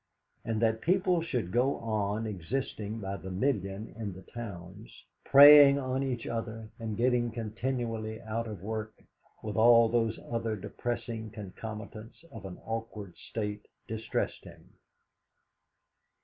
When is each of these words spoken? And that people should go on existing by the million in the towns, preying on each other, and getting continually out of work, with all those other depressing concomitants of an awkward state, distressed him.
And 0.43 0.59
that 0.63 0.81
people 0.81 1.21
should 1.21 1.51
go 1.51 1.75
on 1.75 2.25
existing 2.25 3.01
by 3.01 3.17
the 3.17 3.29
million 3.29 3.93
in 3.95 4.13
the 4.13 4.23
towns, 4.23 4.91
preying 5.25 5.77
on 5.77 6.01
each 6.01 6.25
other, 6.25 6.69
and 6.79 6.97
getting 6.97 7.29
continually 7.29 8.19
out 8.19 8.47
of 8.47 8.63
work, 8.63 8.95
with 9.43 9.55
all 9.55 9.89
those 9.89 10.17
other 10.31 10.55
depressing 10.55 11.29
concomitants 11.29 12.23
of 12.31 12.45
an 12.45 12.57
awkward 12.65 13.15
state, 13.15 13.67
distressed 13.87 14.43
him. 14.43 14.73